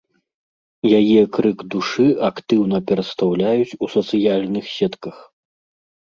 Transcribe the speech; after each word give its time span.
Яе 0.99 1.21
крык 1.35 1.59
душы 1.73 2.05
актыўна 2.29 2.77
перастаўляюць 2.91 3.75
у 3.85 3.91
сацыяльных 3.97 4.65
сетках. 4.77 5.15